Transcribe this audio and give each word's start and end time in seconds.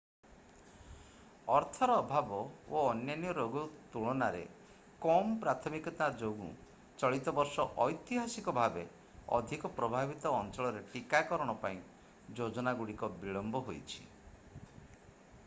ଅର୍ଥର 1.55 1.95
ଅଭାବ 2.03 2.37
ଓ 2.37 2.79
ଅନ୍ୟାନ୍ୟ 2.93 3.33
ରୋଗ 3.39 3.65
ତୁଳନାରେ 3.95 4.39
କମ୍ 5.03 5.35
ପ୍ରାଥମିକତା 5.43 6.07
ଯୋଗୁଁ 6.23 6.47
ଚଳିତ 7.03 7.33
ବର୍ଷ 7.41 7.65
ଐତିହାସିକ 7.85 8.53
ଭାବେ 8.59 8.85
ଅଧିକ 9.39 9.71
ପ୍ରଭାବିତ 9.81 10.31
ଅଞ୍ଚଳରେ 10.39 10.81
ଟୀକାକରଣ 10.95 11.55
ପାଇଁ 11.67 11.77
ଯୋଜନାଗୁଡ଼ିକ 12.41 13.11
ବିଳମ୍ବ 13.27 13.63
ହୋଇଛି 13.69 14.09